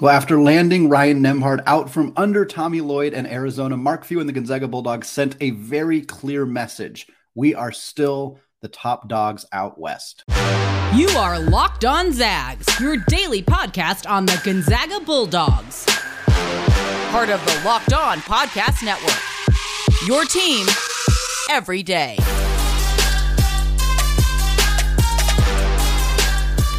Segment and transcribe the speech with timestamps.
[0.00, 4.28] Well, after landing Ryan Nembhard out from under Tommy Lloyd and Arizona, Mark Few and
[4.28, 7.08] the Gonzaga Bulldogs sent a very clear message.
[7.34, 10.24] We are still the top dogs out west.
[10.94, 15.84] You are Locked On Zags, your daily podcast on the Gonzaga Bulldogs.
[17.10, 19.20] Part of the Locked On Podcast Network.
[20.06, 20.66] Your team
[21.50, 22.16] every day.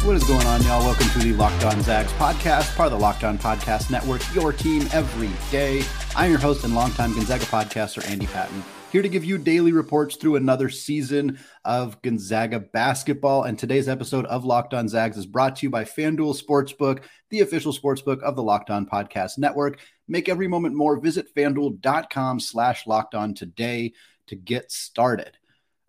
[0.04, 0.84] What is going on, y'all?
[0.84, 4.52] Welcome to the Locked On Zags podcast, part of the Locked On Podcast Network, your
[4.52, 5.82] team every day.
[6.14, 10.16] I'm your host and longtime Gonzaga podcaster, Andy Patton, here to give you daily reports
[10.16, 13.44] through another season of Gonzaga basketball.
[13.44, 17.40] And today's episode of Locked On Zags is brought to you by FanDuel Sportsbook, the
[17.40, 19.80] official sportsbook of the Locked On Podcast Network.
[20.06, 21.00] Make every moment more.
[21.00, 23.94] Visit fanduel.com slash locked on today
[24.26, 25.38] to get started.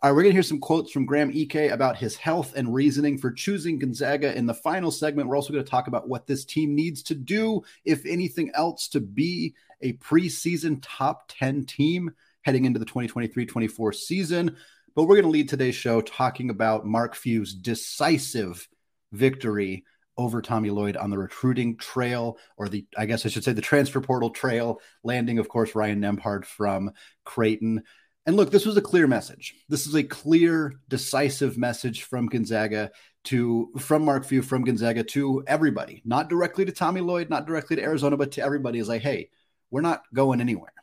[0.01, 2.73] All right, we're going to hear some quotes from Graham Ike about his health and
[2.73, 4.37] reasoning for choosing Gonzaga.
[4.37, 7.15] In the final segment, we're also going to talk about what this team needs to
[7.15, 13.45] do, if anything else, to be a preseason top 10 team heading into the 2023
[13.45, 14.57] 24 season.
[14.95, 18.67] But we're going to lead today's show talking about Mark Few's decisive
[19.13, 19.85] victory
[20.17, 23.61] over Tommy Lloyd on the recruiting trail, or the, I guess I should say, the
[23.61, 26.91] transfer portal trail, landing, of course, Ryan Nembhard from
[27.23, 27.83] Creighton.
[28.25, 29.55] And look, this was a clear message.
[29.69, 32.91] This is a clear, decisive message from Gonzaga
[33.25, 37.75] to from Mark Few from Gonzaga to everybody, not directly to Tommy Lloyd, not directly
[37.75, 39.29] to Arizona, but to everybody is like, hey,
[39.69, 40.73] we're not going anywhere.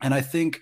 [0.00, 0.60] And I think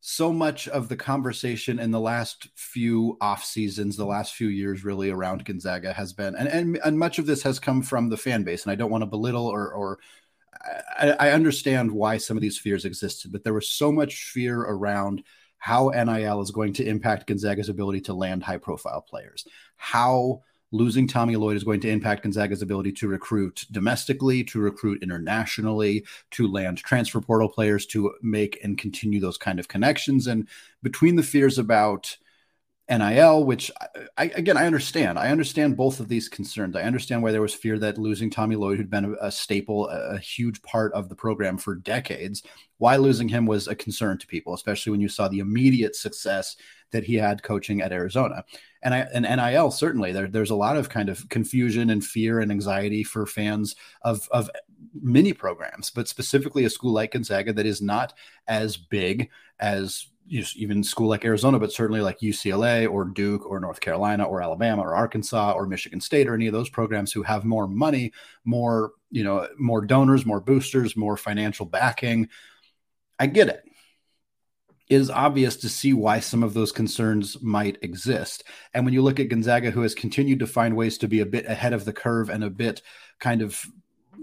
[0.00, 4.84] so much of the conversation in the last few off seasons, the last few years
[4.84, 8.16] really around Gonzaga has been, and, and, and much of this has come from the
[8.16, 8.62] fan base.
[8.62, 9.98] And I don't want to belittle or, or
[10.98, 14.60] I, I understand why some of these fears existed, but there was so much fear
[14.60, 15.22] around
[15.58, 21.06] how NIL is going to impact Gonzaga's ability to land high profile players, how losing
[21.06, 26.50] Tommy Lloyd is going to impact Gonzaga's ability to recruit domestically, to recruit internationally, to
[26.50, 30.26] land transfer portal players, to make and continue those kind of connections.
[30.26, 30.48] And
[30.82, 32.16] between the fears about
[32.88, 33.70] NIL, which
[34.16, 35.18] I, again, I understand.
[35.18, 36.76] I understand both of these concerns.
[36.76, 39.88] I understand why there was fear that losing Tommy Lloyd, who'd been a, a staple,
[39.88, 42.44] a, a, huge part of the program for decades,
[42.78, 46.56] why losing him was a concern to people, especially when you saw the immediate success
[46.92, 48.44] that he had coaching at Arizona.
[48.82, 52.38] And I and NIL certainly there, there's a lot of kind of confusion and fear
[52.38, 54.48] and anxiety for fans of of
[55.02, 58.14] many programs, but specifically a school like Gonzaga that is not
[58.46, 63.80] as big as even school like Arizona, but certainly like UCLA or Duke or North
[63.80, 67.44] Carolina or Alabama or Arkansas or Michigan State or any of those programs who have
[67.44, 68.12] more money,
[68.44, 72.28] more, you know, more donors, more boosters, more financial backing.
[73.18, 73.62] I get it.
[74.88, 78.44] It is obvious to see why some of those concerns might exist.
[78.72, 81.26] And when you look at Gonzaga, who has continued to find ways to be a
[81.26, 82.82] bit ahead of the curve and a bit
[83.18, 83.64] kind of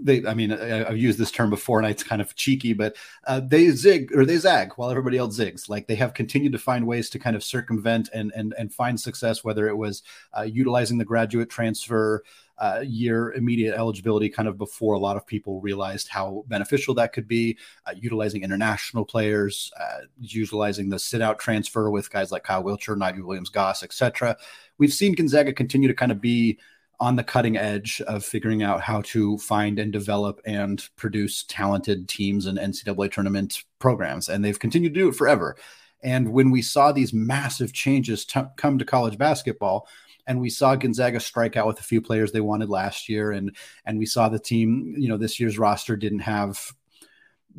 [0.04, 2.96] they i mean I, have used this term before and it's kind of cheeky but
[3.26, 5.68] uh, they zig or they zag while everybody else zigs.
[5.68, 8.98] Like they have continued to find ways to kind of circumvent and and, and find
[8.98, 10.02] success whether it was
[10.36, 12.22] uh, utilizing the graduate transfer
[12.58, 17.12] uh, year immediate eligibility kind of before a lot of people realized how beneficial that
[17.12, 22.44] could be uh, utilizing international players uh, utilizing the sit out transfer with guys like
[22.44, 24.36] kyle wiltjer nigel williams goss etc
[24.78, 26.56] we've seen gonzaga continue to kind of be
[27.00, 32.08] on the cutting edge of figuring out how to find and develop and produce talented
[32.08, 34.28] teams and NCAA tournament programs.
[34.28, 35.56] And they've continued to do it forever.
[36.02, 39.88] And when we saw these massive changes t- come to college basketball,
[40.26, 43.54] and we saw Gonzaga strike out with a few players they wanted last year, and
[43.84, 46.72] and we saw the team, you know, this year's roster didn't have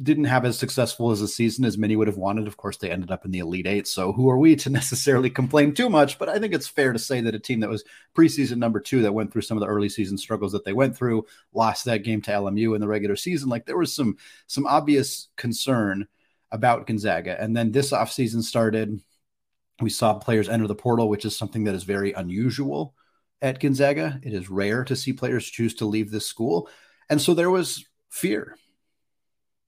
[0.01, 2.47] didn't have as successful as a season as many would have wanted.
[2.47, 3.88] Of course, they ended up in the Elite Eight.
[3.88, 6.19] So who are we to necessarily complain too much?
[6.19, 7.83] But I think it's fair to say that a team that was
[8.16, 10.97] preseason number two that went through some of the early season struggles that they went
[10.97, 13.50] through, lost that game to LMU in the regular season.
[13.50, 14.17] Like there was some
[14.47, 16.07] some obvious concern
[16.51, 17.41] about Gonzaga.
[17.41, 19.01] And then this offseason started.
[19.81, 22.95] We saw players enter the portal, which is something that is very unusual
[23.41, 24.22] at Gonzaga.
[24.23, 26.69] It is rare to see players choose to leave this school.
[27.09, 28.56] And so there was fear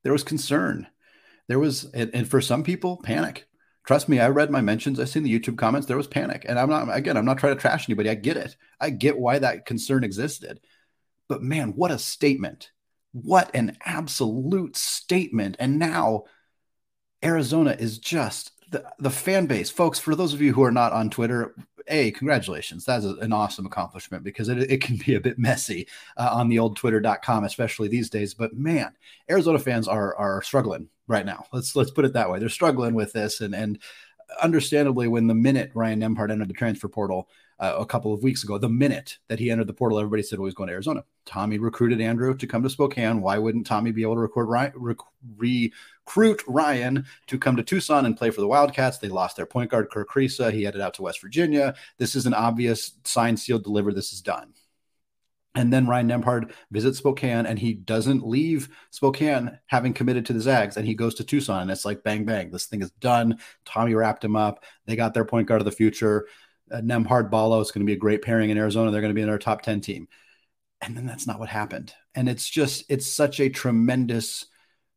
[0.04, 0.88] there was concern.
[1.48, 3.48] There was, and, and for some people, panic.
[3.86, 5.00] Trust me, I read my mentions.
[5.00, 5.88] I seen the YouTube comments.
[5.88, 7.16] There was panic, and I'm not again.
[7.16, 8.10] I'm not trying to trash anybody.
[8.10, 8.58] I get it.
[8.82, 10.60] I get why that concern existed.
[11.30, 12.72] But man, what a statement!
[13.14, 15.56] What an absolute statement!
[15.58, 16.26] And now
[17.24, 20.00] Arizona is just the, the fan base, folks.
[20.00, 21.56] For those of you who are not on Twitter,
[21.88, 22.86] a congratulations.
[22.86, 25.88] That's an awesome accomplishment because it, it can be a bit messy
[26.18, 28.34] uh, on the old twitter.com especially these days.
[28.34, 28.94] But man
[29.30, 31.46] arizona fans are are struggling right now.
[31.52, 32.40] Let's let's put it that way.
[32.40, 33.42] They're struggling with this.
[33.42, 33.80] And and
[34.42, 38.44] understandably when the minute ryan nembhard entered the transfer portal uh, a couple of weeks
[38.44, 38.58] ago.
[38.58, 41.04] The minute that he entered the portal, everybody said, well, he's going to Arizona.
[41.26, 43.22] Tommy recruited Andrew to come to Spokane.
[43.22, 44.98] Why wouldn't Tommy be able to record Ryan, rec-
[45.36, 49.00] recruit Ryan to come to Tucson and play for the Wildcats?
[49.00, 50.52] They lost their point guard, Kerr Kriisa.
[50.52, 51.76] He headed out to West Virginia.
[51.98, 53.96] This is an obvious sign, sealed, delivered.
[53.96, 54.54] This is done.
[55.58, 60.40] And then Ryan Nembhard visits Spokane and he doesn't leave Spokane having committed to the
[60.40, 62.52] Zags and he goes to Tucson and it's like bang, bang.
[62.52, 63.40] This thing is done.
[63.66, 64.64] Tommy wrapped him up.
[64.86, 66.28] They got their point guard of the future.
[66.72, 68.92] Uh, Nembhard Ballo is going to be a great pairing in Arizona.
[68.92, 70.08] They're going to be in our top 10 team.
[70.82, 71.94] And then that's not what happened.
[72.14, 74.46] And it's just, it's such a tremendous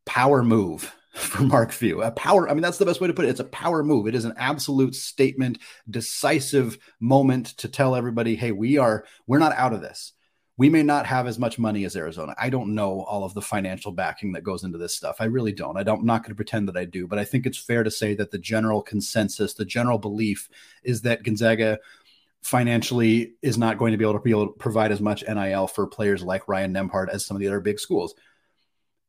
[0.05, 2.01] power move for Mark Few.
[2.01, 3.29] A power, I mean, that's the best way to put it.
[3.29, 4.07] It's a power move.
[4.07, 5.59] It is an absolute statement,
[5.89, 10.13] decisive moment to tell everybody, hey, we are, we're not out of this
[10.57, 12.35] we may not have as much money as Arizona.
[12.37, 15.17] I don't know all of the financial backing that goes into this stuff.
[15.19, 15.77] I really don't.
[15.77, 17.83] I don't I'm not going to pretend that I do, but I think it's fair
[17.83, 20.49] to say that the general consensus, the general belief
[20.83, 21.79] is that Gonzaga
[22.43, 25.67] financially is not going to be able to be able to provide as much NIL
[25.67, 28.13] for players like Ryan Nembhard as some of the other big schools.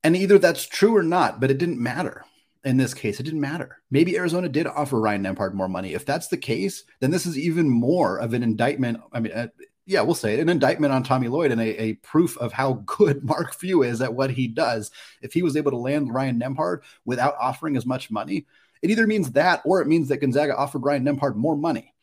[0.05, 2.25] And either that's true or not, but it didn't matter
[2.65, 3.19] in this case.
[3.19, 3.79] It didn't matter.
[3.91, 5.95] Maybe Arizona did offer Ryan Nembhard more money.
[5.95, 9.01] If that's the case, then this is even more of an indictment.
[9.13, 9.49] I mean, uh,
[9.85, 12.75] yeah, we'll say it, an indictment on Tommy Lloyd and a, a, proof of how
[12.87, 14.91] good Mark Few is at what he does.
[15.21, 18.47] If he was able to land Ryan Nembhard without offering as much money,
[18.81, 21.95] it either means that or it means that Gonzaga offered Ryan Nembhard more money.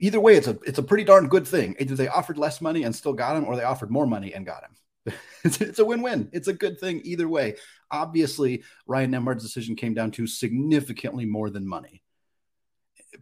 [0.00, 1.76] Either way, it's a it's a pretty darn good thing.
[1.78, 4.44] Either they offered less money and still got him, or they offered more money and
[4.44, 5.14] got him.
[5.44, 6.28] it's, it's a win-win.
[6.32, 7.56] It's a good thing either way.
[7.90, 12.01] Obviously, Ryan Nembhard's decision came down to significantly more than money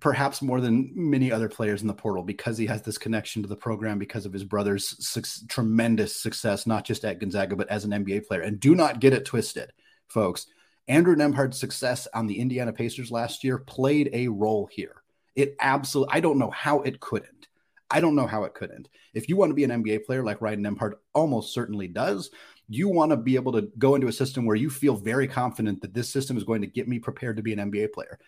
[0.00, 3.48] perhaps more than many other players in the portal because he has this connection to
[3.48, 7.84] the program because of his brother's su- tremendous success, not just at Gonzaga, but as
[7.84, 8.40] an NBA player.
[8.40, 9.72] And do not get it twisted,
[10.08, 10.46] folks.
[10.88, 15.02] Andrew Nembhard's success on the Indiana Pacers last year played a role here.
[15.36, 17.46] It absolutely, I don't know how it couldn't.
[17.90, 18.88] I don't know how it couldn't.
[19.14, 22.30] If you want to be an NBA player like Ryan Nembhard almost certainly does,
[22.68, 25.82] you want to be able to go into a system where you feel very confident
[25.82, 28.18] that this system is going to get me prepared to be an NBA player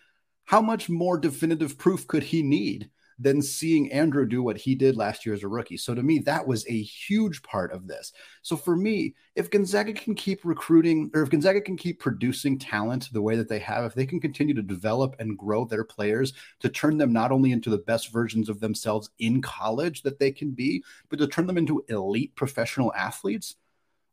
[0.44, 4.96] how much more definitive proof could he need than seeing Andrew do what he did
[4.96, 5.76] last year as a rookie?
[5.76, 8.12] So to me, that was a huge part of this.
[8.42, 13.10] So for me, if Gonzaga can keep recruiting or if Gonzaga can keep producing talent
[13.12, 16.32] the way that they have, if they can continue to develop and grow their players
[16.60, 20.32] to turn them not only into the best versions of themselves in college that they
[20.32, 23.56] can be, but to turn them into elite professional athletes,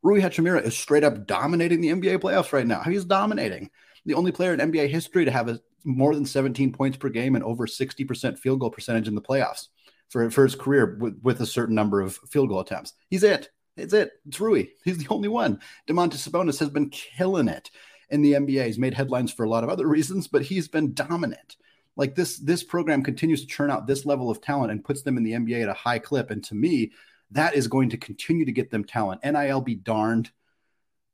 [0.01, 2.81] Rui Hachimura is straight up dominating the NBA playoffs right now.
[2.83, 3.69] He's dominating
[4.05, 7.35] the only player in NBA history to have a, more than 17 points per game
[7.35, 9.67] and over 60% field goal percentage in the playoffs
[10.09, 12.93] for, for his career with, with a certain number of field goal attempts.
[13.09, 13.49] He's it.
[13.77, 14.11] It's it.
[14.27, 14.67] It's Rui.
[14.83, 15.59] He's the only one.
[15.87, 17.71] Domantas Sabonis has been killing it
[18.09, 18.65] in the NBA.
[18.65, 21.57] He's made headlines for a lot of other reasons, but he's been dominant.
[21.95, 25.17] Like this, this program continues to churn out this level of talent and puts them
[25.17, 26.31] in the NBA at a high clip.
[26.31, 26.91] And to me,
[27.31, 29.23] that is going to continue to get them talent.
[29.23, 30.31] NIL be darned.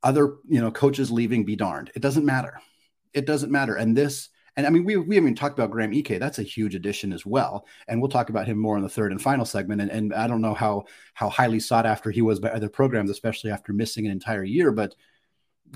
[0.04, 1.92] Other, you know, coaches leaving be darned.
[1.96, 2.62] It doesn't matter
[3.16, 3.76] it doesn't matter.
[3.76, 6.20] And this, and I mean, we, we haven't even talked about Graham Ike.
[6.20, 7.66] That's a huge addition as well.
[7.88, 9.82] And we'll talk about him more in the third and final segment.
[9.82, 13.10] And, and I don't know how how highly sought after he was by other programs,
[13.10, 14.72] especially after missing an entire year.
[14.72, 14.96] But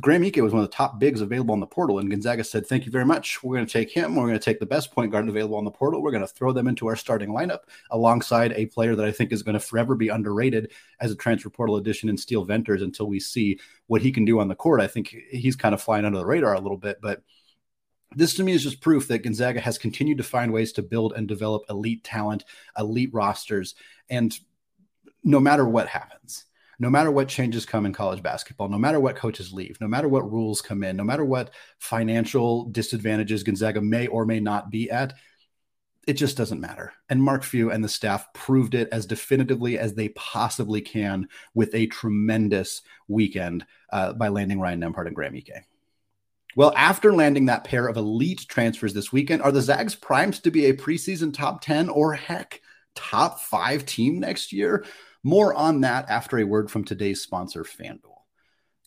[0.02, 2.00] Graham Ike was one of the top bigs available on the portal.
[2.00, 3.44] And Gonzaga said, Thank you very much.
[3.44, 4.16] We're going to take him.
[4.16, 6.02] We're going to take the best point guard available on the portal.
[6.02, 9.32] We're going to throw them into our starting lineup alongside a player that I think
[9.32, 13.08] is going to forever be underrated as a transfer portal addition in Steele Venters until
[13.08, 14.80] we see what he can do on the court.
[14.80, 17.00] I think he's kind of flying under the radar a little bit.
[17.02, 17.22] But
[18.16, 21.14] this to me is just proof that Gonzaga has continued to find ways to build
[21.14, 22.46] and develop elite talent,
[22.78, 23.76] elite rosters.
[24.10, 24.38] And
[25.24, 26.46] no matter what happens,
[26.80, 30.08] no matter what changes come in college basketball, no matter what coaches leave, no matter
[30.08, 34.90] what rules come in, no matter what financial disadvantages Gonzaga may or may not be
[34.90, 35.14] at,
[36.08, 36.94] it just doesn't matter.
[37.10, 41.76] And Mark Few and the staff proved it as definitively as they possibly can with
[41.76, 45.68] a tremendous weekend uh, by landing Ryan Nembhard and Graham Ike.
[46.56, 50.50] Well, after landing that pair of elite transfers this weekend, are the Zags primed to
[50.50, 52.62] be a preseason top 10 or heck,
[52.96, 54.86] top five team next year?
[55.24, 58.16] More on that after a word from today's sponsor, FanDuel.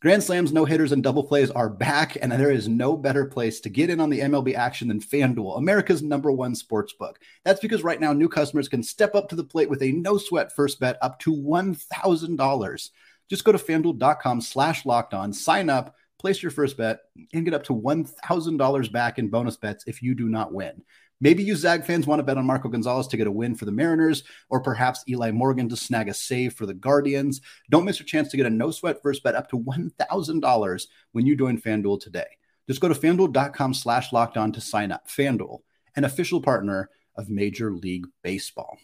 [0.01, 3.61] Grand Slams, no hitters, and double plays are back, and there is no better place
[3.61, 7.21] to get in on the MLB action than FanDuel, America's number one sports book.
[7.45, 10.19] That's because right now, new customers can step up to the plate with a no
[10.19, 12.91] sweat first bet up to $1,000.
[13.31, 17.01] Just go to fanduel.com slash locked on, sign up place your first bet,
[17.35, 20.83] and get up to $1,000 back in bonus bets if you do not win.
[21.23, 23.64] Maybe you Zag fans want to bet on Marco Gonzalez to get a win for
[23.64, 27.41] the Mariners, or perhaps Eli Morgan to snag a save for the Guardians.
[27.71, 31.25] Don't miss your chance to get a no sweat first bet up to $1,000 when
[31.25, 32.26] you join FanDuel today.
[32.67, 35.07] Just go to fanduel.com slash locked on to sign up.
[35.07, 35.61] FanDuel,
[35.95, 38.76] an official partner of Major League Baseball.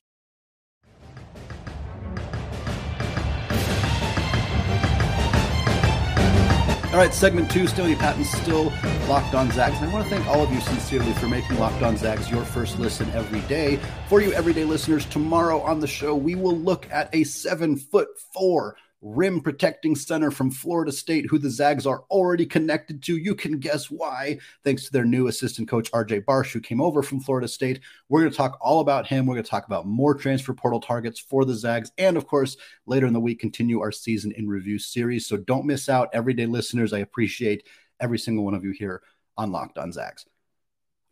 [6.99, 8.73] All right, segment two, Stony Patton still
[9.07, 9.77] Locked On Zags.
[9.77, 12.45] And I want to thank all of you sincerely for making Locked On Zags your
[12.45, 13.79] first listen every day.
[14.09, 18.09] For you everyday listeners, tomorrow on the show, we will look at a seven foot
[18.35, 23.17] four rim protecting center from Florida State, who the Zags are already connected to.
[23.17, 27.03] You can guess why, thanks to their new assistant coach, RJ Barsh, who came over
[27.03, 27.81] from Florida State.
[28.09, 29.27] We're going to talk all about him.
[29.27, 31.93] We're going to talk about more transfer portal targets for the Zags.
[31.99, 35.27] And of course, later in the week, continue our season in review series.
[35.27, 36.93] So don't miss out, everyday listeners.
[36.93, 37.67] I appreciate
[38.01, 39.03] every single one of you here
[39.37, 40.27] on Locked On Zags.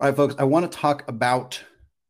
[0.00, 1.62] All right, folks, I want to talk about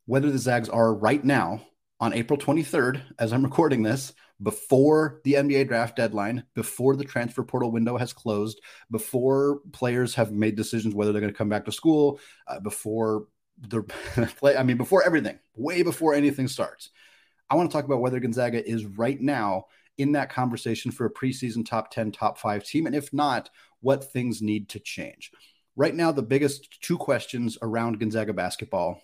[0.06, 1.62] whether the Zags are right now
[2.00, 4.12] on April 23rd, as I'm recording this,
[4.42, 8.60] before the NBA draft deadline, before the transfer portal window has closed,
[8.90, 13.28] before players have made decisions whether they're going to come back to school, uh, before
[13.58, 13.82] the
[14.38, 16.90] play, I mean, before everything, way before anything starts.
[17.48, 21.12] I want to talk about whether Gonzaga is right now in that conversation for a
[21.12, 22.86] preseason top 10, top five team.
[22.86, 23.48] And if not,
[23.80, 25.30] what things need to change.
[25.76, 29.00] Right now, the biggest two questions around Gonzaga basketball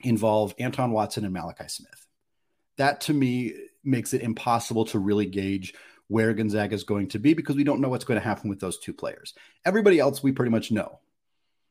[0.00, 2.05] involve Anton Watson and Malachi Smith.
[2.78, 3.54] That to me
[3.84, 5.74] makes it impossible to really gauge
[6.08, 8.60] where Gonzaga is going to be because we don't know what's going to happen with
[8.60, 9.34] those two players.
[9.64, 11.00] Everybody else we pretty much know.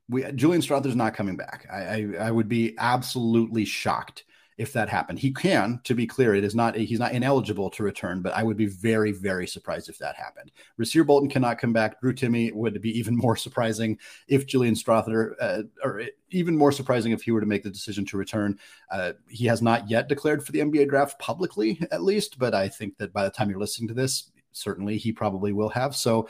[0.09, 1.65] We Julian Strawther's not coming back.
[1.71, 4.24] I, I, I would be absolutely shocked
[4.57, 5.19] if that happened.
[5.19, 8.43] He can, to be clear, it is not he's not ineligible to return, but I
[8.43, 10.51] would be very, very surprised if that happened.
[10.79, 11.99] Rasir Bolton cannot come back.
[11.99, 13.97] Drew Timme would be even more surprising
[14.27, 18.05] if Julian Strawther, uh, or even more surprising if he were to make the decision
[18.05, 18.57] to return.
[18.91, 22.69] Uh, he has not yet declared for the NBA draft publicly, at least, but I
[22.69, 25.95] think that by the time you're listening to this, certainly he probably will have.
[25.95, 26.29] So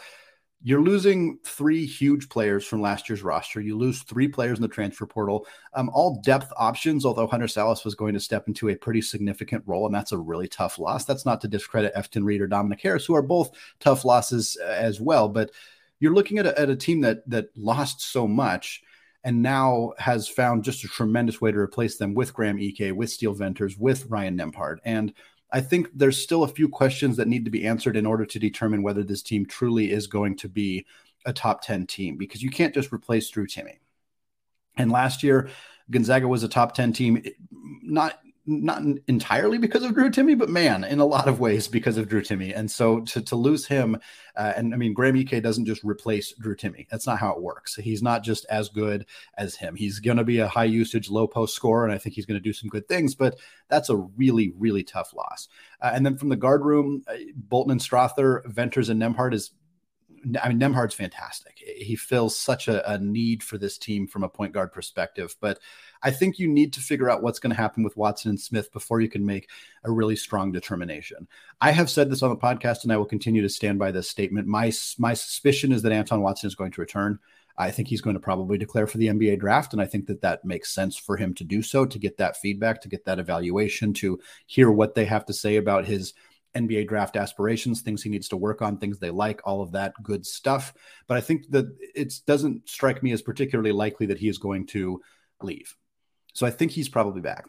[0.63, 3.61] you're losing three huge players from last year's roster.
[3.61, 7.85] You lose three players in the transfer portal, um, all depth options, although Hunter Sallis
[7.85, 11.05] was going to step into a pretty significant role, and that's a really tough loss.
[11.05, 14.67] That's not to discredit Efton Reid or Dominic Harris, who are both tough losses uh,
[14.67, 15.29] as well.
[15.29, 15.51] But
[15.99, 18.81] you're looking at a, at a team that that lost so much
[19.23, 23.09] and now has found just a tremendous way to replace them with Graham Ike, with
[23.09, 24.77] Steele Venters, with Ryan Nembhard.
[24.85, 25.13] And
[25.51, 28.39] I think there's still a few questions that need to be answered in order to
[28.39, 30.85] determine whether this team truly is going to be
[31.25, 33.77] a top 10 team because you can't just replace Drew Timme.
[34.77, 35.49] And last year,
[35.89, 40.83] Gonzaga was a top 10 team, not not entirely because of Drew Timme, but man,
[40.83, 42.55] in a lot of ways because of Drew Timme.
[42.55, 43.97] And so to, to lose him,
[44.35, 46.87] uh, and I mean, Graham Ike doesn't just replace Drew Timme.
[46.89, 47.75] That's not how it works.
[47.75, 49.05] He's not just as good
[49.37, 49.75] as him.
[49.75, 52.39] He's going to be a high usage, low post scorer, and I think he's going
[52.39, 55.47] to do some good things, but that's a really, really tough loss.
[55.81, 59.51] Uh, and then from the guard room, uh, Bolton and Strawther, Venters and Nembhard is
[60.41, 61.59] I mean, Nembhard's fantastic.
[61.59, 65.35] He fills such a, a, need for this team from a point guard perspective.
[65.39, 65.59] But
[66.03, 68.71] I think you need to figure out what's going to happen with Watson and Smith
[68.71, 69.49] before you can make
[69.83, 71.27] a really strong determination.
[71.61, 74.09] I have said this on the podcast, and I will continue to stand by this
[74.09, 74.47] statement.
[74.47, 77.19] My my suspicion is that Anton Watson is going to return.
[77.57, 80.21] I think he's going to probably declare for the NBA draft, and I think that
[80.21, 83.19] that makes sense for him to do so to get that feedback, to get that
[83.19, 86.13] evaluation, to hear what they have to say about his
[86.55, 89.93] NBA draft aspirations, things he needs to work on, things they like, all of that
[90.01, 90.73] good stuff.
[91.07, 94.67] But I think that it doesn't strike me as particularly likely that he is going
[94.67, 95.01] to
[95.41, 95.75] leave.
[96.35, 97.45] So I think he's probably back.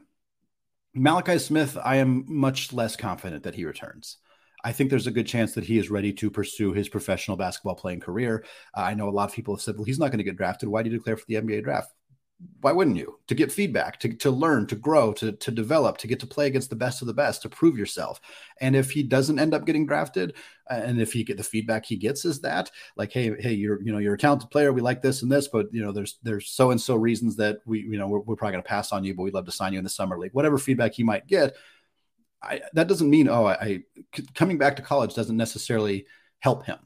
[0.94, 4.16] Malachi Smith, I am much less confident that he returns.
[4.64, 7.74] I think there's a good chance that he is ready to pursue his professional basketball
[7.74, 8.44] playing career.
[8.74, 10.36] Uh, I know a lot of people have said, well, he's not going to get
[10.36, 10.68] drafted.
[10.68, 11.92] Why do you declare for the NBA draft?
[12.60, 13.18] Why wouldn't you?
[13.28, 16.46] To get feedback to, to learn to grow to, to develop to get to play
[16.46, 18.20] against the best of the best to prove yourself.
[18.60, 20.34] And if he doesn't end up getting drafted
[20.70, 23.80] uh, and if he get the feedback he gets is that like hey hey you're
[23.82, 26.18] you know you're a talented player we like this and this but you know there's
[26.22, 28.92] there's so and so reasons that we you know we're, we're probably going to pass
[28.92, 30.34] on you but we'd love to sign you in the summer league.
[30.34, 31.56] Whatever feedback he might get
[32.42, 33.82] I, that doesn't mean oh I, I
[34.34, 36.06] coming back to college doesn't necessarily
[36.40, 36.78] help him.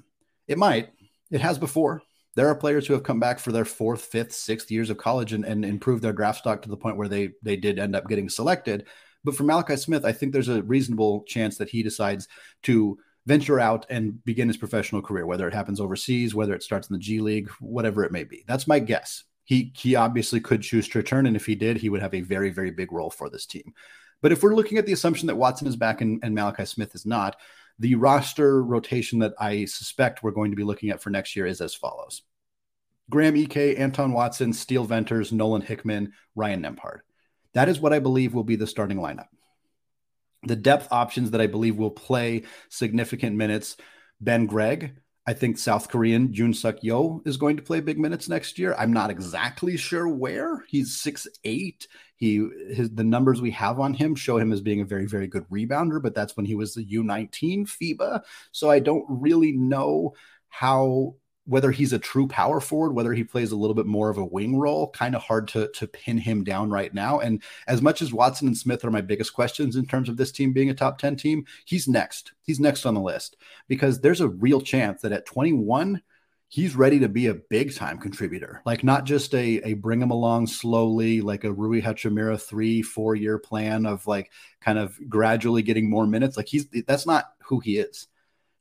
[0.47, 0.91] It might.
[1.31, 2.03] It has before
[2.37, 5.33] there are players who have come back for their fourth, fifth, sixth years of college
[5.33, 8.09] and, and improved their draft stock to the point where they they did end up
[8.09, 8.87] getting selected.
[9.25, 12.29] But for Malachi Smith, I think there's a reasonable chance that he decides
[12.63, 16.89] to venture out and begin his professional career, whether it happens overseas, whether it starts
[16.89, 18.45] in the G League, whatever it may be.
[18.47, 19.25] That's my guess.
[19.45, 22.21] He he obviously could choose to return, and if he did, he would have a
[22.21, 23.75] very very big role for this team.
[24.23, 26.95] But if we're looking at the assumption that Watson is back and, and Malachi Smith
[26.95, 27.37] is not,
[27.81, 31.47] the roster rotation that I suspect we're going to be looking at for next year
[31.47, 32.23] is as follows
[33.09, 37.01] Graham Ike, Anton Watson, Steele Venters, Nolan Hickman, Ryan Nembhard.
[37.55, 39.27] That is what I believe will be the starting lineup.
[40.45, 43.77] The depth options that I believe will play significant minutes
[44.21, 44.97] Ben Gregg,
[45.27, 48.75] I think South Korean Jun Seok Yeo is going to play big minutes next year.
[48.79, 50.65] I'm not exactly sure where.
[50.69, 51.89] He's six eight.
[52.21, 55.27] He his the numbers we have on him show him as being a very very
[55.27, 58.23] good rebounder, but that's when he was the U19 FIBA.
[58.53, 60.13] So I don't really know
[60.51, 61.15] how
[61.47, 64.25] whether he's a true power forward, whether he plays a little bit more of a
[64.25, 67.21] wing role, kind of hard to to pin him down right now.
[67.21, 70.31] And as much as Watson and Smith are my biggest questions in terms of this
[70.31, 72.33] team being a top 10 team, he's next.
[72.43, 73.37] He's next on the list
[73.67, 76.03] because there's a real chance that at 21,
[76.51, 80.11] he's ready to be a big time contributor, like not just a, a bring him
[80.11, 85.63] along slowly, like a Rui Hachimura three, four year plan of like kind of gradually
[85.63, 86.37] getting more minutes.
[86.37, 88.09] Like he's that's not who he is.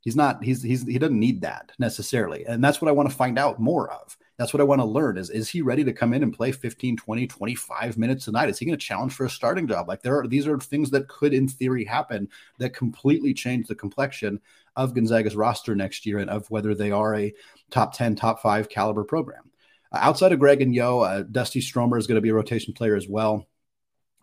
[0.01, 2.45] He's not, he's, he's, he doesn't need that necessarily.
[2.45, 4.15] And that's what I want to find out more of.
[4.37, 6.53] That's what I want to learn is, is he ready to come in and play
[6.53, 8.47] 15, 20, 25 minutes a night?
[8.47, 9.89] Is he going to challenge for a starting job?
[9.89, 12.29] Like there are, these are things that could in theory happen
[12.59, 14.39] that completely change the complexion
[14.77, 17.33] of Gonzaga's roster next year and of whether they are a
[17.69, 19.51] top 10, top five caliber program.
[19.91, 22.73] Uh, outside of Gregg and Yeo, uh, Dusty Stromer is going to be a rotation
[22.73, 23.47] player as well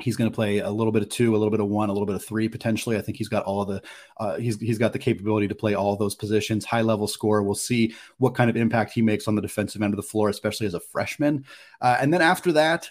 [0.01, 1.93] he's going to play a little bit of two, a little bit of one, a
[1.93, 2.97] little bit of three potentially.
[2.97, 3.83] I think he's got all the
[4.19, 6.65] uh, he's he's got the capability to play all those positions.
[6.65, 7.43] High level score.
[7.43, 10.29] We'll see what kind of impact he makes on the defensive end of the floor,
[10.29, 11.45] especially as a freshman.
[11.81, 12.91] Uh, and then after that,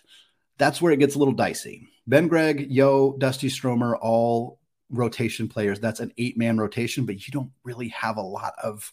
[0.58, 1.88] that's where it gets a little dicey.
[2.08, 4.60] Ben Gregg, Yeo, Dusty Stromer, all
[4.90, 5.80] rotation players.
[5.80, 8.92] That's an eight man rotation, but you don't really have a lot of.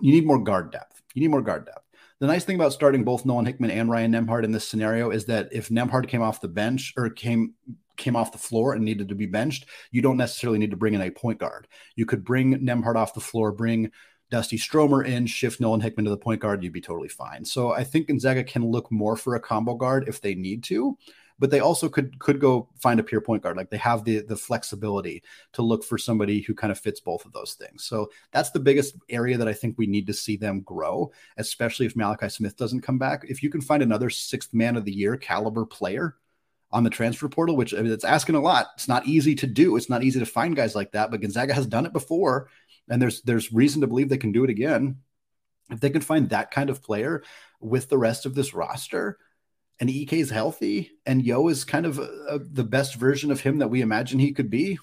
[0.00, 1.02] You need more guard depth.
[1.14, 1.84] You need more guard depth.
[2.20, 5.26] The nice thing about starting both Nolan Hickman and Ryan Nembhard in this scenario is
[5.26, 7.54] that if Nembhard came off the bench or came
[7.96, 10.94] came off the floor and needed to be benched, you don't necessarily need to bring
[10.94, 11.66] in a point guard.
[11.96, 13.90] You could bring Nembhard off the floor, bring
[14.30, 17.44] Dusty Stromer in, shift Nolan Hickman to the point guard, you'd be totally fine.
[17.44, 20.96] So I think Gonzaga can look more for a combo guard if they need to
[21.38, 23.56] but they also could could go find a pure point guard.
[23.56, 27.24] Like they have the the flexibility to look for somebody who kind of fits both
[27.24, 27.84] of those things.
[27.84, 31.86] So that's the biggest area that I think we need to see them grow, especially
[31.86, 33.24] if Malachi Smith doesn't come back.
[33.28, 36.16] If you can find another sixth man of the year caliber player
[36.70, 38.68] on the transfer portal, which I mean, it's asking a lot.
[38.74, 39.76] It's not easy to do.
[39.76, 42.48] It's not easy to find guys like that, but Gonzaga has done it before,
[42.88, 44.98] and there's there's reason to believe they can do it again.
[45.70, 47.22] If they can find that kind of player
[47.60, 49.18] with the rest of this roster,
[49.80, 53.40] and Ike is healthy and Yeo is kind of a, a, the best version of
[53.40, 54.78] him that we imagine he could be,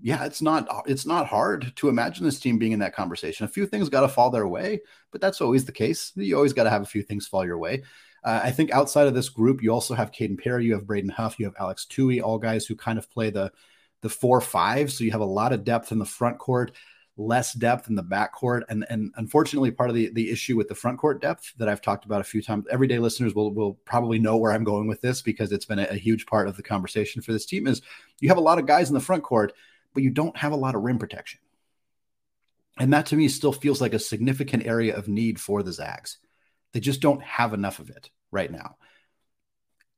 [0.00, 3.44] yeah, it's not it's not hard to imagine this team being in that conversation.
[3.44, 4.80] A few things got to fall their way,
[5.10, 6.12] but that's always the case.
[6.14, 7.82] You always got to have a few things fall your way.
[8.22, 11.10] Uh, I think outside of this group, you also have Kaden Perry, you have Braden
[11.10, 13.52] Huff, you have Alex Tui, all guys who kind of play the
[14.02, 14.92] the four five.
[14.92, 16.72] So you have a lot of depth in the front court
[17.16, 18.62] less depth in the backcourt.
[18.68, 21.80] And, and unfortunately, part of the, the issue with the front court depth that I've
[21.80, 25.00] talked about a few times, everyday listeners will, will probably know where I'm going with
[25.00, 27.82] this because it's been a, a huge part of the conversation for this team is
[28.20, 29.52] you have a lot of guys in the front court,
[29.94, 31.40] but you don't have a lot of rim protection.
[32.78, 36.18] And that to me still feels like a significant area of need for the Zags.
[36.72, 38.76] They just don't have enough of it right now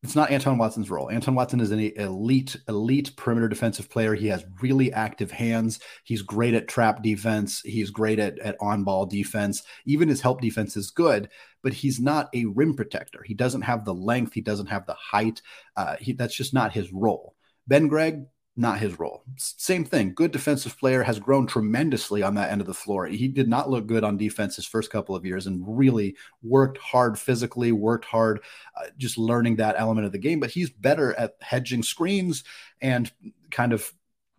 [0.02, 1.10] it's not Anton Watson's role.
[1.10, 4.14] Anton Watson is an elite, elite perimeter defensive player.
[4.14, 5.80] He has really active hands.
[6.04, 7.60] He's great at trap defense.
[7.62, 9.64] He's great at, at on ball defense.
[9.86, 11.28] Even his help defense is good,
[11.64, 13.24] but he's not a rim protector.
[13.24, 14.34] He doesn't have the length.
[14.34, 15.42] He doesn't have the height.
[15.76, 17.34] Uh, he, that's just not his role.
[17.66, 18.24] Ben Gregg,
[18.58, 19.22] not his role.
[19.36, 20.12] Same thing.
[20.14, 23.06] Good defensive player has grown tremendously on that end of the floor.
[23.06, 26.76] He did not look good on defense his first couple of years and really worked
[26.78, 28.40] hard physically, worked hard
[28.76, 30.40] uh, just learning that element of the game.
[30.40, 32.42] But he's better at hedging screens
[32.80, 33.10] and
[33.52, 33.92] kind of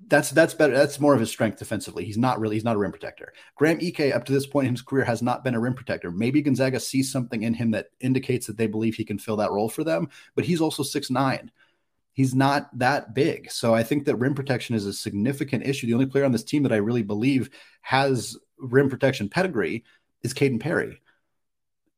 [0.08, 0.74] that's that's better.
[0.74, 2.04] That's more of his strength defensively.
[2.06, 3.34] He's not really he's not a rim protector.
[3.56, 6.12] Graham Ike up to this point in his career has not been a rim protector.
[6.12, 9.52] Maybe Gonzaga sees something in him that indicates that they believe he can fill that
[9.52, 10.10] role for them.
[10.36, 11.52] But he's also six nine
[12.20, 13.50] he's not that big.
[13.50, 15.88] So I think that rim protection is a significant issue.
[15.88, 17.50] The only player on this team that I really believe
[17.82, 19.86] has rim protection pedigree
[20.22, 21.00] is Kaden Perry.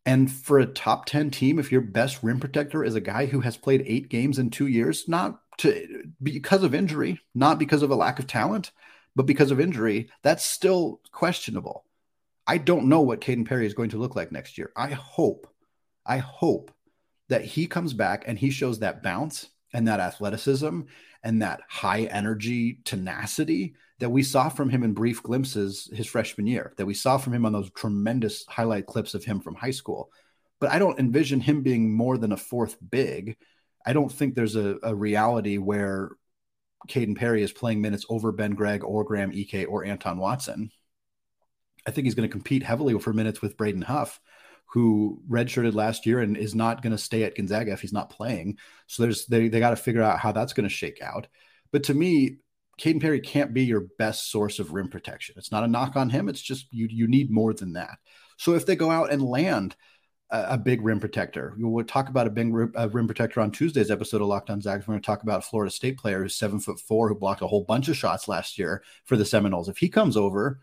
[0.05, 3.39] And for a top 10 team, if your best rim protector is a guy who
[3.39, 7.89] has played eight games in two years, not to because of injury, not because of
[7.89, 8.71] a lack of talent,
[9.15, 11.83] but because of injury, that's still questionable.
[12.45, 14.71] I don't know what Kaden Perry is going to look like next year.
[14.75, 15.47] I hope,
[16.05, 16.69] I hope
[17.29, 20.81] that he comes back and he shows that bounce and that athleticism
[21.23, 26.47] and that high energy tenacity that we saw from him in brief glimpses his freshman
[26.47, 29.71] year, that we saw from him on those tremendous highlight clips of him from high
[29.71, 30.11] school.
[30.59, 33.37] But I don't envision him being more than a fourth big.
[33.85, 36.11] I don't think there's a, a reality where
[36.87, 40.71] Kaden Perry is playing minutes over Ben Gregg or Graham Ike or Anton Watson.
[41.85, 44.19] I think he's going to compete heavily for minutes with Braden Huff
[44.71, 48.09] who redshirted last year and is not going to stay at Gonzaga if he's not
[48.09, 48.57] playing.
[48.87, 51.27] So there's they they got to figure out how that's going to shake out.
[51.71, 52.37] But to me,
[52.79, 55.35] Kaden Perry can't be your best source of rim protection.
[55.37, 56.29] It's not a knock on him.
[56.29, 57.97] It's just you you need more than that.
[58.37, 59.75] So if they go out and land
[60.29, 63.51] a, a big rim protector, we'll talk about a big rim, a rim protector on
[63.51, 64.87] Tuesday's episode of Locked On Zags.
[64.87, 67.47] We're going to talk about Florida State player who's seven foot four who blocked a
[67.47, 69.67] whole bunch of shots last year for the Seminoles.
[69.67, 70.61] If he comes over,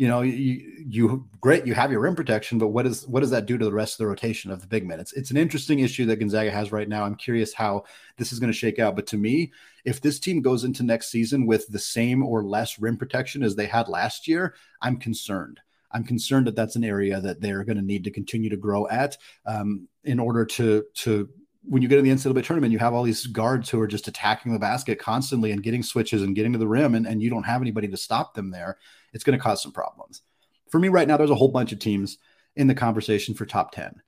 [0.00, 3.28] you know, you, you great, you have your rim protection, but what is what does
[3.32, 4.98] that do to the rest of the rotation of the big men?
[4.98, 7.04] It's it's an interesting issue that Gonzaga has right now.
[7.04, 7.84] I'm curious how
[8.16, 8.96] this is going to shake out.
[8.96, 9.52] But to me,
[9.84, 13.56] if this team goes into next season with the same or less rim protection as
[13.56, 15.60] they had last year, I'm concerned.
[15.92, 18.88] I'm concerned that that's an area that they're going to need to continue to grow
[18.88, 21.28] at um, in order to to
[21.64, 24.08] when you get in the NCAA tournament, you have all these guards who are just
[24.08, 27.28] attacking the basket constantly and getting switches and getting to the rim, and, and you
[27.28, 28.78] don't have anybody to stop them there.
[29.12, 30.22] It's going to cause some problems.
[30.70, 32.18] For me, right now, there's a whole bunch of teams
[32.56, 34.00] in the conversation for top 10.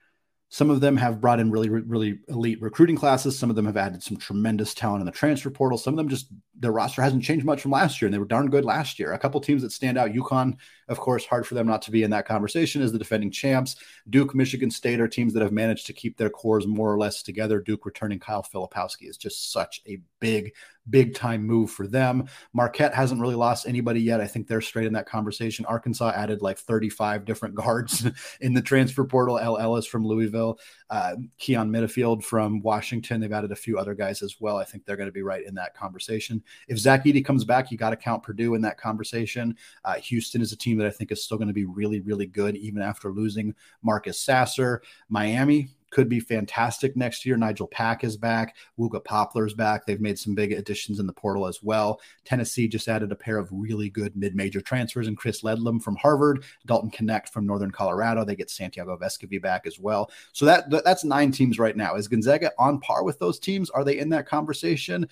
[0.48, 3.38] Some of them have brought in really, really elite recruiting classes.
[3.38, 5.78] Some of them have added some tremendous talent in the transfer portal.
[5.78, 8.26] Some of them just their roster hasn't changed much from last year, and they were
[8.26, 9.12] darn good last year.
[9.12, 10.58] A couple teams that stand out: UConn,
[10.92, 13.76] of course, hard for them not to be in that conversation as the defending champs.
[14.11, 17.22] Duke, Michigan State are teams that have managed to keep their cores more or less
[17.22, 17.61] together.
[17.61, 20.52] Duke returning Kyle Filipowski is just such a big,
[20.90, 22.26] big time move for them.
[22.52, 24.20] Marquette hasn't really lost anybody yet.
[24.20, 25.64] I think they're straight in that conversation.
[25.66, 28.07] Arkansas added like 35 different guards
[28.40, 29.38] in the transfer portal.
[29.38, 30.59] El Ellis from Louisville,
[30.90, 33.20] uh, Keyon Menifield from Washington.
[33.20, 34.57] They've added a few other guys as well.
[34.57, 36.42] I think they're going to be right in that conversation.
[36.68, 39.57] If Zach Edey comes back, you got to count Purdue in that conversation.
[39.85, 42.26] Uh, Houston is a team that I think is still going to be really, really
[42.26, 44.82] good even after losing Marcus Sasser.
[45.08, 47.36] Miami, could be fantastic next year.
[47.36, 48.56] Nijel Pack is back.
[48.78, 49.86] Wooga Poplar's back.
[49.86, 52.00] They've made some big additions in the portal as well.
[52.24, 56.44] Tennessee just added a pair of really good mid-major transfers and Chris Ledlum from Harvard,
[56.66, 58.24] Dalton Knecht from Northern Colorado.
[58.24, 60.10] They get Santiago Vescovi back as well.
[60.32, 61.94] So that that's nine teams right now.
[61.94, 63.70] Is Gonzaga on par with those teams?
[63.70, 65.06] Are they in that conversation?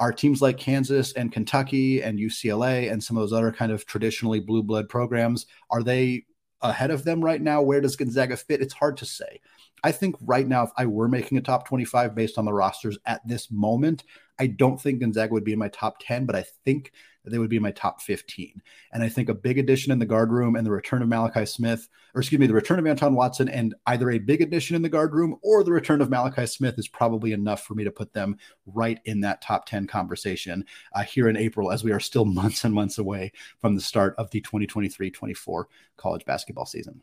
[0.00, 3.86] Are teams like Kansas and Kentucky and UCLA and some of those other kind of
[3.86, 6.24] traditionally blue blood programs are they
[6.62, 7.62] ahead of them right now?
[7.62, 8.60] Where does Gonzaga fit?
[8.60, 9.40] It's hard to say.
[9.82, 12.98] I think right now, if I were making a top 25 based on the rosters
[13.06, 14.04] at this moment,
[14.40, 16.92] I don't think Gonzaga would be in my top 10, but I think
[17.26, 18.62] they would be in my top 15.
[18.94, 21.44] And I think a big addition in the guard room and the return of Malachi
[21.44, 24.80] Smith, or excuse me, the return of Anton Watson and either a big addition in
[24.80, 27.90] the guard room or the return of Malachi Smith is probably enough for me to
[27.90, 32.00] put them right in that top 10 conversation uh, here in April, as we are
[32.00, 37.02] still months and months away from the start of the 2023 24 college basketball season.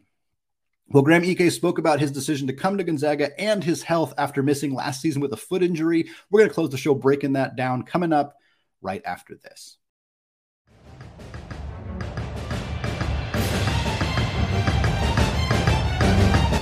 [0.90, 4.42] Well, Graham Ike spoke about his decision to come to Gonzaga and his health after
[4.42, 6.10] missing last season with a foot injury.
[6.30, 8.36] We're going to close the show breaking that down coming up
[8.82, 9.78] right after this.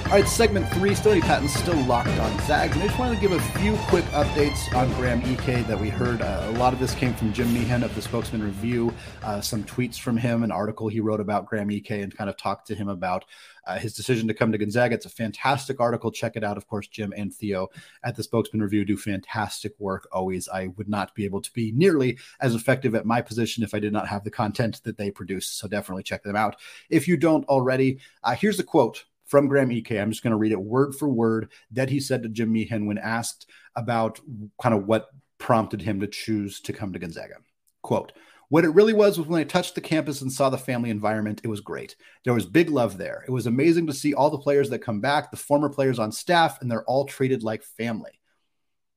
[0.05, 2.73] All right, segment three, Stony Patton still locked on Zags.
[2.75, 5.89] And I just wanted to give a few quick updates on Graham Ike that we
[5.89, 6.21] heard.
[6.21, 9.63] Uh, a lot of this came from Jim Meehan of the Spokesman Review, uh, some
[9.63, 12.75] tweets from him, an article he wrote about Graham Ike and kind of talked to
[12.75, 13.25] him about
[13.65, 14.93] uh, his decision to come to Gonzaga.
[14.93, 16.11] It's a fantastic article.
[16.11, 16.55] Check it out.
[16.55, 17.69] Of course, Jim and Theo
[18.03, 20.47] at the Spokesman Review do fantastic work always.
[20.47, 23.79] I would not be able to be nearly as effective at my position if I
[23.79, 25.47] did not have the content that they produce.
[25.47, 26.57] So definitely check them out.
[26.91, 29.91] If you don't already, uh, here's a quote from Graham Ike.
[29.91, 32.85] I'm just going to read it word for word that he said to Jim Meehan
[32.85, 34.19] when asked about
[34.61, 37.35] kind of what prompted him to choose to come to Gonzaga.
[37.81, 38.13] Quote,
[38.49, 41.41] what it really was was when I touched the campus and saw the family environment,
[41.43, 41.95] it was great.
[42.23, 43.23] There was big love there.
[43.27, 46.11] It was amazing to see all the players that come back, the former players on
[46.11, 48.19] staff, and they're all treated like family.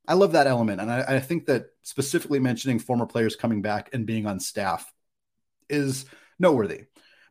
[0.07, 0.81] I love that element.
[0.81, 4.91] And I, I think that specifically mentioning former players coming back and being on staff
[5.69, 6.07] is
[6.39, 6.85] noteworthy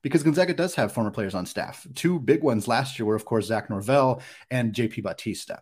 [0.07, 1.85] because Gonzaga does have former players on staff.
[1.95, 5.57] Two big ones last year were, of course, Zach Norvell and JP Batista.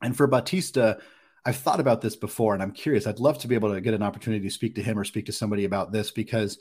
[0.00, 0.96] And for Batista,
[1.44, 3.06] I've thought about this before and I'm curious.
[3.06, 5.26] I'd love to be able to get an opportunity to speak to him or speak
[5.26, 6.58] to somebody about this because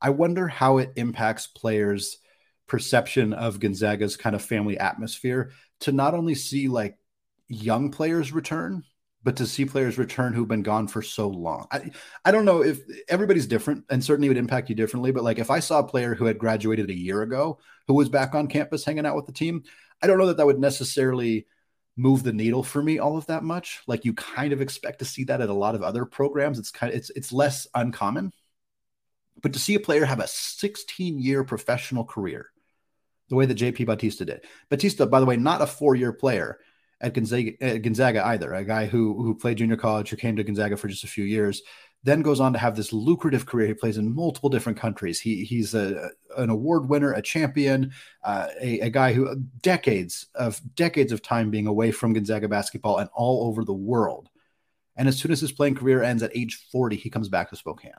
[0.00, 2.18] I wonder how it impacts players'
[2.66, 6.98] perception of Gonzaga's kind of family atmosphere to not only see like
[7.48, 8.84] young players return,
[9.22, 11.66] but to see players return who've been gone for so long.
[11.70, 11.90] I,
[12.24, 15.50] I don't know if everybody's different and certainly would impact you differently, but like if
[15.50, 18.84] I saw a player who had graduated a year ago who was back on campus
[18.84, 19.64] hanging out with the team,
[20.00, 21.46] I don't know that that would necessarily
[21.96, 23.82] move the needle for me all of that much.
[23.88, 26.58] Like you kind of expect to see that at a lot of other programs.
[26.58, 28.32] It's kind of it's it's less uncommon.
[29.42, 32.50] But to see a player have a 16 year professional career,
[33.28, 34.44] the way that JP Batista did.
[34.68, 36.58] Batista, by the way, not a four year player
[37.00, 40.44] at Gonzaga, at Gonzaga either, a guy who who played junior college, who came to
[40.44, 41.62] Gonzaga for just a few years,
[42.02, 43.68] then goes on to have this lucrative career.
[43.68, 45.20] He plays in multiple different countries.
[45.20, 47.92] He he's a an award winner, a champion,
[48.24, 52.98] uh, a, a guy who decades of decades of time being away from Gonzaga basketball
[52.98, 54.28] and all over the world.
[54.96, 57.56] And as soon as his playing career ends at age 40, he comes back to
[57.56, 57.92] Spokane.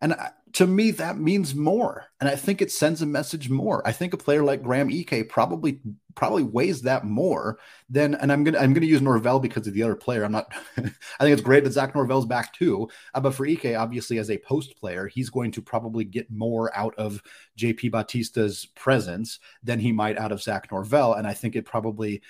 [0.00, 0.14] And
[0.52, 2.06] to me, that means more.
[2.20, 3.86] And I think it sends a message more.
[3.86, 5.80] I think a player like Graham Ike probably
[6.14, 7.58] probably weighs that more
[7.90, 8.14] than.
[8.14, 10.24] And I'm gonna I'm gonna use Norvell because of the other player.
[10.24, 10.50] I'm not.
[10.78, 12.88] I think it's great that Zach Norvell's back too.
[13.14, 16.74] Uh, but for Ike, obviously as a post player, he's going to probably get more
[16.76, 17.22] out of
[17.58, 21.14] JP Batista's presence than he might out of Zach Norvell.
[21.14, 22.22] And I think it probably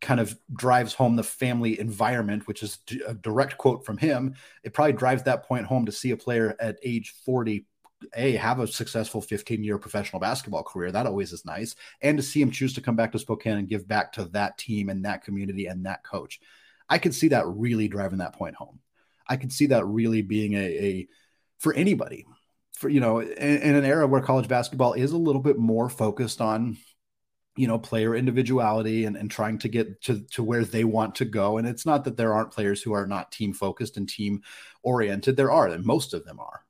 [0.00, 4.34] kind of drives home the family environment, which is a direct quote from him.
[4.64, 7.66] It probably drives that point home to see a player at age 40
[8.14, 10.92] a have a successful 15 year professional basketball career.
[10.92, 11.74] That always is nice.
[12.00, 14.58] And to see him choose to come back to spokane and give back to that
[14.58, 16.40] team and that community and that coach.
[16.88, 18.80] I could see that really driving that point home.
[19.26, 21.08] I could see that really being a, a
[21.58, 22.26] for anybody.
[22.74, 25.88] For you know in, in an era where college basketball is a little bit more
[25.88, 26.76] focused on
[27.56, 31.24] you know player individuality and, and trying to get to, to where they want to
[31.24, 31.58] go.
[31.58, 34.42] And it's not that there aren't players who are not team focused and team
[34.82, 35.36] oriented.
[35.36, 36.64] There are and most of them are.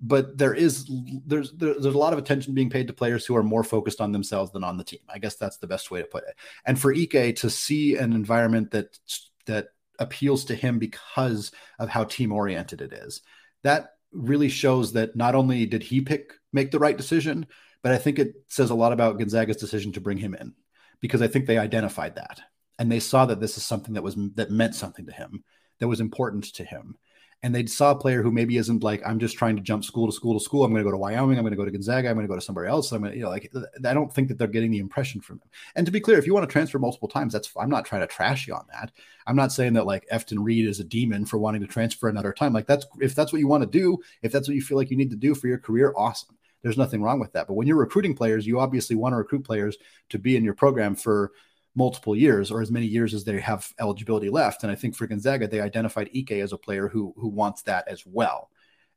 [0.00, 0.88] But there is
[1.26, 4.12] there's there's a lot of attention being paid to players who are more focused on
[4.12, 5.00] themselves than on the team.
[5.08, 6.36] I guess that's the best way to put it.
[6.64, 8.98] And for ike to see an environment that
[9.46, 13.22] that appeals to him because of how team oriented it is
[13.62, 17.46] that really shows that not only did he pick make the right decision
[17.82, 20.54] but I think it says a lot about Gonzaga's decision to bring him in
[21.00, 22.40] because I think they identified that
[22.78, 25.44] and they saw that this is something that was that meant something to him,
[25.80, 26.96] that was important to him.
[27.44, 30.08] And they saw a player who maybe isn't like, I'm just trying to jump school
[30.08, 30.64] to school to school.
[30.64, 31.38] I'm going to go to Wyoming.
[31.38, 32.08] I'm going to go to Gonzaga.
[32.08, 32.90] I'm going to go to somewhere else.
[32.90, 33.48] I'm going to, you know, like,
[33.84, 35.48] I don't think that they're getting the impression from him.
[35.76, 38.00] And to be clear, if you want to transfer multiple times, that's, I'm not trying
[38.00, 38.90] to trash you on that.
[39.24, 42.32] I'm not saying that like Efton Reid is a demon for wanting to transfer another
[42.32, 42.52] time.
[42.52, 44.90] Like, that's, if that's what you want to do, if that's what you feel like
[44.90, 47.46] you need to do for your career, awesome there's nothing wrong with that.
[47.46, 49.76] But when you're recruiting players, you obviously want to recruit players
[50.10, 51.32] to be in your program for
[51.74, 54.62] multiple years or as many years as they have eligibility left.
[54.62, 57.86] And I think for Gonzaga, they identified Ike as a player who who wants that
[57.88, 58.50] as well.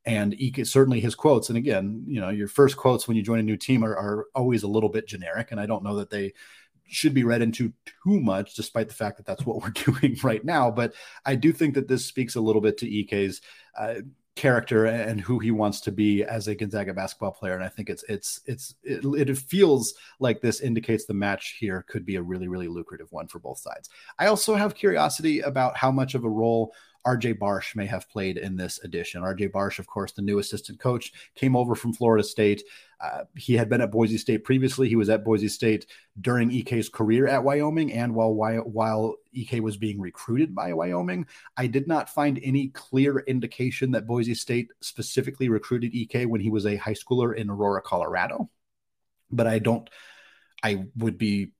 [0.04, 3.40] And Ike certainly his quotes, and again, you know, your first quotes when you join
[3.40, 6.10] a new team are, are always a little bit generic, and I don't know that
[6.10, 6.34] they
[6.88, 9.70] should be read into too much, despite the fact that that's what we're
[10.00, 10.72] doing right now.
[10.72, 10.94] But
[11.24, 13.42] I do think that this speaks a little bit to Ike's
[13.78, 14.02] uh,
[14.42, 17.54] character and who he wants to be as a Gonzaga basketball player.
[17.54, 21.86] And I think it's it's it's it, it, feels like this indicates the match here
[21.88, 23.90] could be a really really lucrative one for both sides.
[24.18, 26.74] I also have curiosity about how much of a role
[27.06, 29.22] RJ Barsh may have played in this edition.
[29.22, 32.64] RJ Barsh, of course, the new assistant coach, came over from Florida State.
[33.00, 34.88] Uh, he had been at Boise State previously.
[34.88, 35.88] He was at Boise State
[36.20, 41.26] during Ike's career at Wyoming and while while Ike was being recruited by Wyoming.
[41.58, 46.52] I did not find any clear indication that Boise State specifically recruited Ike when he
[46.52, 48.50] was a high schooler in Aurora, Colorado.
[49.32, 49.90] But I don't.
[50.64, 51.54] I would be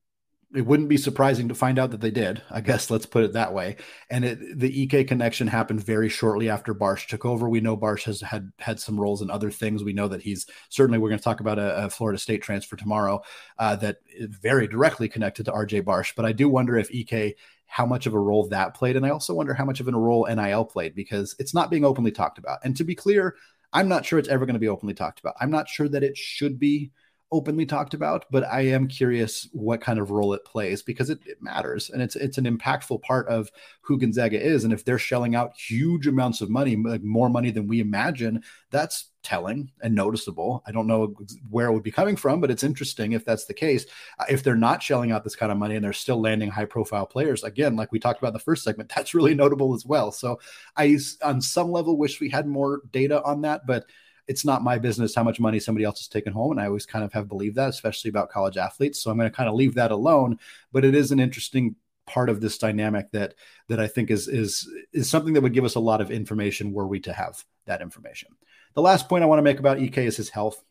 [0.54, 2.42] it wouldn't be surprising to find out that they did.
[2.50, 3.78] I guess let's put it that way.
[4.10, 7.48] And it, the Ike connection happened very shortly after Barsh took over.
[7.48, 9.84] We know Barsh has had had some roles in other things.
[9.84, 12.76] We know that he's certainly we're going to talk about a, a Florida State transfer
[12.76, 13.22] tomorrow
[13.60, 16.14] uh, that is very directly connected to RJ Barsh.
[16.16, 17.38] But I do wonder if Ike
[17.68, 19.92] how much of a role that played, and I also wonder how much of a
[19.92, 22.60] role NIL played because it's not being openly talked about.
[22.66, 23.38] And to be clear,
[23.72, 25.36] I'm not sure it's ever going to be openly talked about.
[25.40, 26.92] I'm not sure that it should be
[27.32, 31.20] openly talked about, but I am curious what kind of role it plays because it,
[31.26, 33.50] it, matters and it's it's an impactful part of
[33.82, 34.64] who Gonzaga is.
[34.64, 38.44] And if they're shelling out huge amounts of money, like more money than we imagine,
[38.70, 40.64] that's telling and noticeable.
[40.66, 41.16] I don't know
[41.50, 43.86] where it would be coming from, but it's interesting if that's the case.
[44.20, 46.66] Uh, if they're not shelling out this kind of money and they're still landing high
[46.66, 49.86] profile players, again, like we talked about in the first segment, that's really notable as
[49.86, 50.12] well.
[50.12, 50.40] So
[50.76, 53.86] I, on some level, wish we had more data on that, but
[54.28, 56.52] it's not my business how much money somebody else is taking home.
[56.52, 59.02] And I always kind of have believed that, especially about college athletes.
[59.02, 60.40] So I'm going to kind of leave that alone.
[60.72, 61.76] But it is an interesting
[62.08, 63.36] part of this dynamic that
[63.70, 66.74] that I think is is is something that would give us a lot of information
[66.74, 68.30] were we to have that information.
[68.74, 70.62] The last point I want to make about Ike is his health,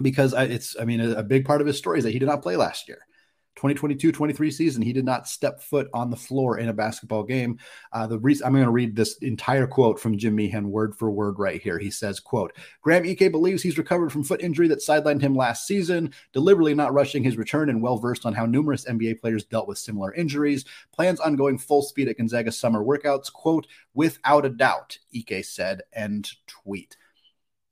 [0.00, 2.18] because I, it's I mean a, a big part of his story is that he
[2.18, 3.06] did not play last year.
[3.56, 7.58] 2022-23 season, he did not step foot on the floor in a basketball game.
[7.92, 11.10] Uh, the reason I'm going to read this entire quote from Jim Meehan, word for
[11.10, 11.78] word, right here.
[11.78, 15.66] He says, "quote Graham Ike believes he's recovered from foot injury that sidelined him last
[15.66, 19.68] season, deliberately not rushing his return, and well versed on how numerous NBA players dealt
[19.68, 20.64] with similar injuries.
[20.92, 23.32] Plans on going full speed at Gonzaga summer workouts.
[23.32, 25.82] Quote without a doubt," Ike said.
[25.92, 26.96] End tweet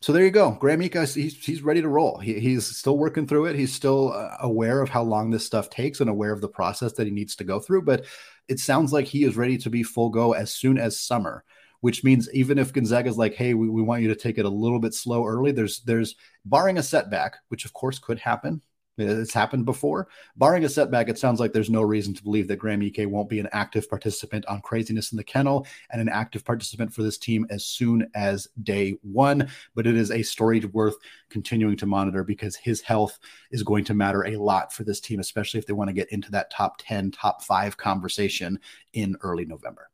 [0.02, 0.50] so there you go.
[0.50, 2.18] Graham he's, he's ready to roll.
[2.18, 3.56] He, he's still working through it.
[3.56, 6.92] He's still uh, aware of how long this stuff takes and aware of the process
[6.94, 7.82] that he needs to go through.
[7.82, 8.04] But
[8.48, 11.44] it sounds like he is ready to be full go as soon as summer,
[11.82, 14.50] which means even if Gonzaga's like, hey, we, we want you to take it a
[14.50, 18.60] little bit slow early, there's there's barring a setback, which of course could happen.
[18.98, 20.08] It's happened before.
[20.36, 23.28] Barring a setback, it sounds like there's no reason to believe that Graham Ike won't
[23.28, 27.18] be an active participant on Kraziness in the Kennel and an active participant for this
[27.18, 29.48] team as soon as day one.
[29.74, 30.96] But it is a story worth
[31.30, 33.18] continuing to monitor because his health
[33.50, 36.12] is going to matter a lot for this team, especially if they want to get
[36.12, 38.58] into that top 10, top five conversation
[38.92, 39.91] in early November.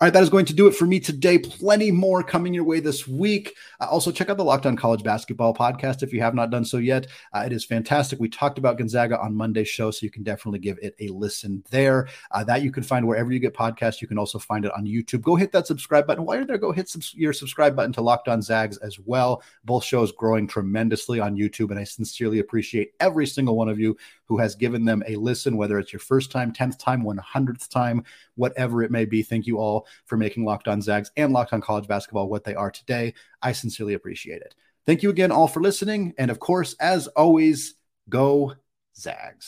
[0.00, 1.36] All right, that is going to do it for me today.
[1.36, 3.54] Plenty more coming your way this week.
[3.78, 6.64] Uh, also, check out the Locked On College Basketball podcast if you have not done
[6.64, 7.06] so yet.
[7.34, 8.18] Uh, it is fantastic.
[8.18, 11.62] We talked about Gonzaga on Monday's show, so you can definitely give it a listen
[11.70, 12.08] there.
[12.30, 14.00] Uh, that you can find wherever you get podcasts.
[14.00, 15.20] You can also find it on YouTube.
[15.20, 16.24] Go hit that subscribe button.
[16.24, 19.42] While you're there, go hit subs- your subscribe button to Locked On Zags as well.
[19.66, 23.98] Both shows growing tremendously on YouTube, and I sincerely appreciate every single one of you
[24.24, 28.02] who has given them a listen, whether it's your first time, 10th time, 100th time,
[28.36, 29.22] whatever it may be.
[29.22, 32.54] Thank you all for making Locked On Zags and Locked On College Basketball what they
[32.54, 33.14] are today.
[33.42, 34.54] I sincerely appreciate it.
[34.86, 36.14] Thank you again all for listening.
[36.18, 37.74] And of course, as always,
[38.08, 38.54] go
[38.96, 39.46] Zags.